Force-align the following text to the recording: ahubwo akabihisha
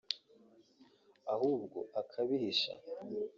ahubwo 1.33 1.79
akabihisha 2.01 2.71